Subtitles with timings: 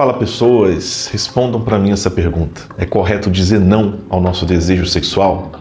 [0.00, 2.62] Fala pessoas, respondam para mim essa pergunta.
[2.78, 5.52] É correto dizer não ao nosso desejo sexual?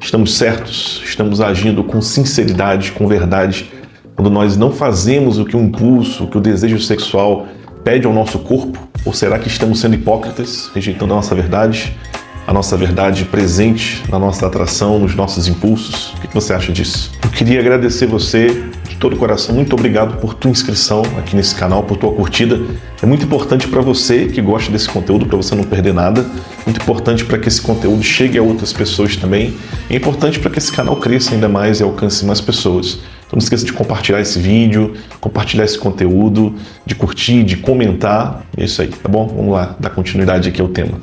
[0.00, 1.02] Estamos certos?
[1.04, 3.72] Estamos agindo com sinceridade, com verdade,
[4.14, 7.48] quando nós não fazemos o que o impulso, o que o desejo sexual
[7.82, 8.78] pede ao nosso corpo?
[9.04, 11.92] Ou será que estamos sendo hipócritas, rejeitando a nossa verdade?
[12.44, 16.12] a nossa verdade presente na nossa atração, nos nossos impulsos.
[16.14, 17.12] O que você acha disso?
[17.22, 19.54] Eu queria agradecer você de todo o coração.
[19.54, 22.60] Muito obrigado por tua inscrição aqui nesse canal, por tua curtida.
[23.02, 26.24] É muito importante para você que gosta desse conteúdo, para você não perder nada.
[26.66, 29.54] Muito importante para que esse conteúdo chegue a outras pessoas também.
[29.88, 32.98] É importante para que esse canal cresça ainda mais e alcance mais pessoas.
[33.26, 36.54] Então não esqueça de compartilhar esse vídeo, compartilhar esse conteúdo,
[36.84, 38.44] de curtir, de comentar.
[38.56, 39.26] É isso aí, tá bom?
[39.26, 41.00] Vamos lá, dar continuidade aqui ao tema.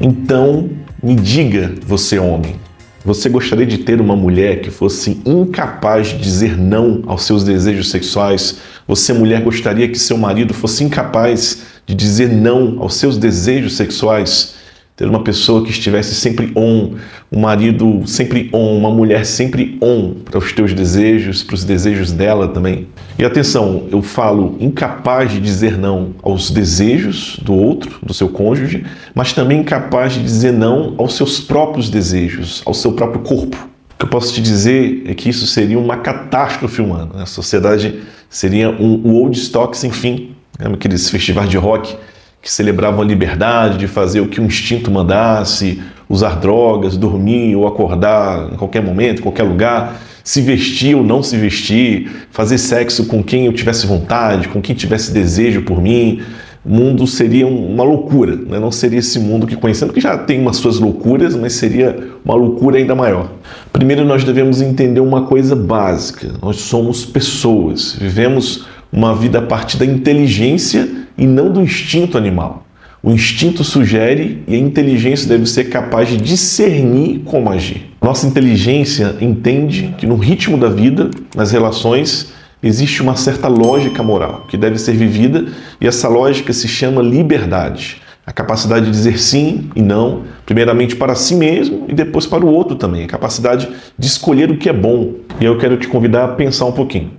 [0.00, 0.68] Então,
[1.02, 2.56] me diga, você homem,
[3.04, 7.90] você gostaria de ter uma mulher que fosse incapaz de dizer não aos seus desejos
[7.90, 8.58] sexuais?
[8.86, 14.54] Você, mulher, gostaria que seu marido fosse incapaz de dizer não aos seus desejos sexuais?
[14.96, 16.94] Ter uma pessoa que estivesse sempre on,
[17.30, 22.12] um marido sempre on, uma mulher sempre on para os teus desejos, para os desejos
[22.12, 22.88] dela também.
[23.18, 28.84] E atenção, eu falo incapaz de dizer não aos desejos do outro, do seu cônjuge,
[29.14, 33.56] mas também incapaz de dizer não aos seus próprios desejos, ao seu próprio corpo.
[33.94, 37.10] O que eu posso te dizer é que isso seria uma catástrofe humana.
[37.14, 37.22] Né?
[37.22, 40.34] A sociedade seria um old stock sem fim.
[40.58, 41.96] Lembra aqueles festivais de rock
[42.42, 47.68] que celebravam a liberdade de fazer o que o instinto mandasse, usar drogas, dormir ou
[47.68, 53.06] acordar em qualquer momento, em qualquer lugar, se vestir ou não se vestir, fazer sexo
[53.06, 56.20] com quem eu tivesse vontade, com quem tivesse desejo por mim.
[56.64, 58.58] O mundo seria uma loucura, né?
[58.58, 62.34] não seria esse mundo que conhecemos, que já tem umas suas loucuras, mas seria uma
[62.34, 63.32] loucura ainda maior.
[63.72, 69.76] Primeiro, nós devemos entender uma coisa básica: nós somos pessoas, vivemos uma vida a partir
[69.76, 72.66] da inteligência e não do instinto animal.
[73.02, 77.90] O instinto sugere e a inteligência deve ser capaz de discernir como agir.
[78.00, 84.46] Nossa inteligência entende que no ritmo da vida, nas relações, existe uma certa lógica moral
[84.48, 85.46] que deve ser vivida
[85.80, 88.00] e essa lógica se chama liberdade.
[88.24, 92.48] A capacidade de dizer sim e não, primeiramente para si mesmo e depois para o
[92.48, 93.02] outro também.
[93.02, 93.68] A capacidade
[93.98, 95.14] de escolher o que é bom.
[95.40, 97.10] E eu quero te convidar a pensar um pouquinho.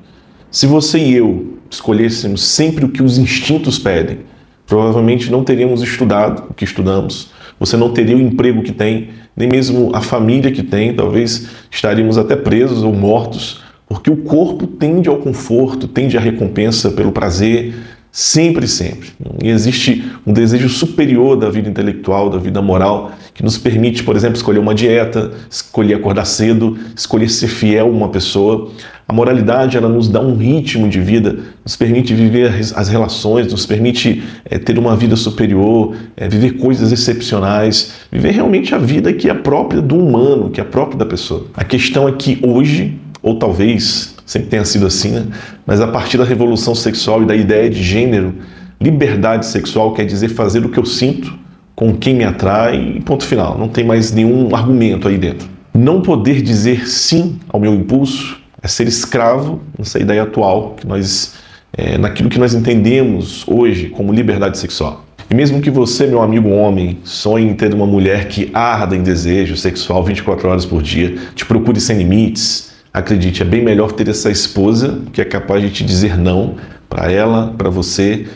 [0.50, 4.20] Se você e eu escolhêssemos sempre o que os instintos pedem,
[4.66, 9.48] provavelmente não teríamos estudado o que estudamos, você não teria o emprego que tem, nem
[9.48, 15.10] mesmo a família que tem, talvez estaríamos até presos ou mortos, porque o corpo tende
[15.10, 17.74] ao conforto, tende à recompensa pelo prazer,
[18.14, 19.10] sempre, sempre.
[19.44, 24.16] E existe um desejo superior da vida intelectual, da vida moral, que nos permite, por
[24.16, 28.72] exemplo, escolher uma dieta, escolher acordar cedo, escolher ser fiel a uma pessoa.
[29.08, 33.66] A moralidade ela nos dá um ritmo de vida, nos permite viver as relações, nos
[33.66, 39.28] permite é, ter uma vida superior, é, viver coisas excepcionais, viver realmente a vida que
[39.28, 41.48] é própria do humano, que é própria da pessoa.
[41.56, 45.28] A questão é que hoje, ou talvez sempre tenha sido assim, né?
[45.66, 48.36] mas a partir da revolução sexual e da ideia de gênero,
[48.80, 51.38] liberdade sexual quer dizer fazer o que eu sinto,
[51.76, 53.58] com quem me atrai e ponto final.
[53.58, 55.48] Não tem mais nenhum argumento aí dentro.
[55.74, 61.36] Não poder dizer sim ao meu impulso é ser escravo nessa ideia atual que nós,
[61.76, 65.04] é, naquilo que nós entendemos hoje como liberdade sexual.
[65.30, 69.02] E mesmo que você, meu amigo homem, sonhe em ter uma mulher que arda em
[69.02, 74.08] desejo sexual 24 horas por dia, te procure sem limites, acredite, é bem melhor ter
[74.08, 76.56] essa esposa que é capaz de te dizer não
[76.90, 78.28] para ela, para você,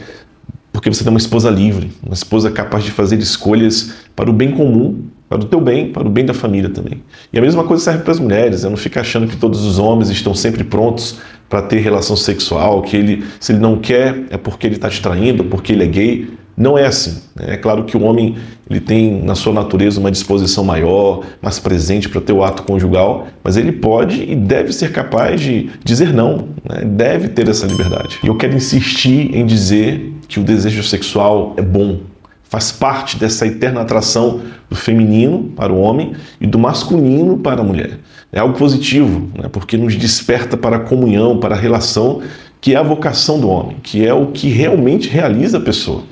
[0.72, 4.52] porque você tem uma esposa livre, uma esposa capaz de fazer escolhas para o bem
[4.52, 7.04] comum para o teu bem, para o bem da família também.
[7.32, 8.64] E a mesma coisa serve para as mulheres.
[8.64, 11.18] Eu não fico achando que todos os homens estão sempre prontos
[11.50, 15.02] para ter relação sexual, que ele, se ele não quer, é porque ele está te
[15.02, 16.30] traindo, porque ele é gay.
[16.58, 17.22] Não é assim.
[17.36, 17.54] Né?
[17.54, 18.36] É claro que o homem
[18.68, 23.28] ele tem na sua natureza uma disposição maior, mais presente para ter o ato conjugal,
[23.44, 26.84] mas ele pode e deve ser capaz de dizer não, né?
[26.84, 28.18] deve ter essa liberdade.
[28.24, 32.00] E eu quero insistir em dizer que o desejo sexual é bom,
[32.44, 37.64] faz parte dessa eterna atração do feminino para o homem e do masculino para a
[37.64, 38.00] mulher.
[38.32, 39.48] É algo positivo, né?
[39.52, 42.22] porque nos desperta para a comunhão, para a relação,
[42.60, 46.04] que é a vocação do homem, que é o que realmente realiza a pessoa.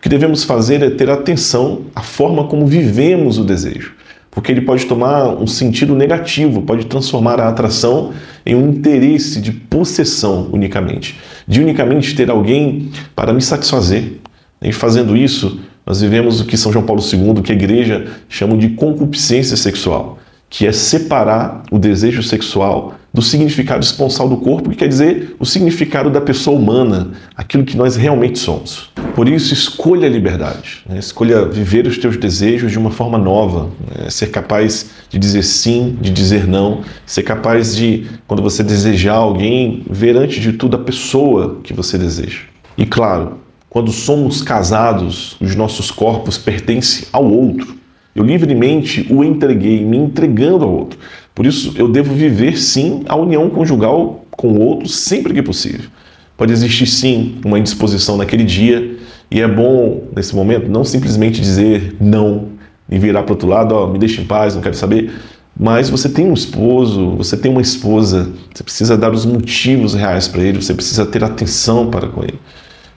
[0.00, 3.92] O que devemos fazer é ter atenção à forma como vivemos o desejo,
[4.30, 8.10] porque ele pode tomar um sentido negativo, pode transformar a atração
[8.46, 14.14] em um interesse de possessão unicamente, de unicamente ter alguém para me satisfazer.
[14.62, 18.56] E fazendo isso, nós vivemos o que São João Paulo II, que a igreja chama
[18.56, 20.18] de concupiscência sexual,
[20.50, 25.46] que é separar o desejo sexual do significado esponsal do corpo, que quer dizer o
[25.46, 28.90] significado da pessoa humana, aquilo que nós realmente somos.
[29.14, 30.98] Por isso, escolha a liberdade, né?
[30.98, 34.10] escolha viver os teus desejos de uma forma nova, né?
[34.10, 39.84] ser capaz de dizer sim, de dizer não, ser capaz de, quando você desejar alguém,
[39.88, 42.42] ver antes de tudo a pessoa que você deseja.
[42.76, 43.38] E claro,
[43.68, 47.79] quando somos casados, os nossos corpos pertencem ao outro.
[48.14, 50.98] Eu livremente o entreguei, me entregando ao outro.
[51.34, 55.88] Por isso, eu devo viver sim a união conjugal com o outro sempre que possível.
[56.36, 58.96] Pode existir sim uma indisposição naquele dia,
[59.30, 62.48] e é bom, nesse momento, não simplesmente dizer não
[62.90, 65.12] e virar para o outro lado, ó, me deixa em paz, não quero saber.
[65.56, 70.26] Mas você tem um esposo, você tem uma esposa, você precisa dar os motivos reais
[70.26, 72.40] para ele, você precisa ter atenção para com ele.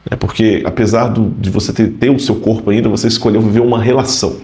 [0.10, 3.62] É porque, apesar do, de você ter, ter o seu corpo ainda, você escolheu viver
[3.62, 4.38] uma relação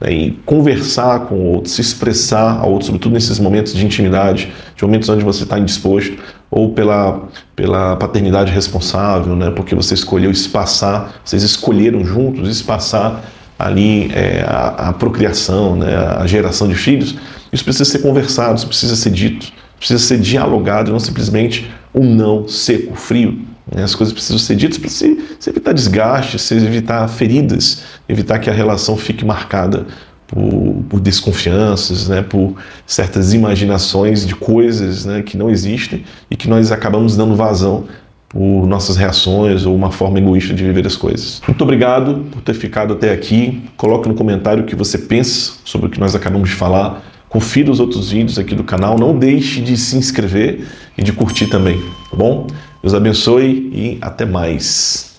[0.00, 4.52] né, e conversar com o outro, se expressar ao outro, sobretudo nesses momentos de intimidade,
[4.74, 6.16] de momentos onde você está indisposto,
[6.50, 13.24] ou pela, pela paternidade responsável, né, porque você escolheu espaçar, vocês escolheram juntos espaçar
[13.58, 17.16] ali é, a, a, procriação, né, a geração de filhos,
[17.52, 22.46] isso precisa ser conversado, isso precisa ser dito, precisa ser dialogado, não simplesmente um não
[22.46, 23.40] seco, frio.
[23.72, 23.82] Né?
[23.82, 28.48] As coisas precisam ser ditas para se, se evitar desgastes, se evitar feridas, evitar que
[28.48, 29.86] a relação fique marcada
[30.26, 36.48] por, por, desconfianças, né, por certas imaginações de coisas né, que não existem e que
[36.48, 37.84] nós acabamos dando vazão
[38.28, 41.40] por nossas reações ou uma forma egoísta de viver as coisas.
[41.46, 43.62] Muito obrigado por ter ficado até aqui.
[43.76, 47.02] Coloque no comentário o que você pensa sobre o que nós acabamos de falar.
[47.28, 48.98] Confira os outros vídeos aqui do canal.
[48.98, 50.66] Não deixe de se inscrever
[50.98, 51.80] e de curtir também,
[52.10, 52.46] tá bom?
[52.86, 55.15] Deus abençoe e até mais.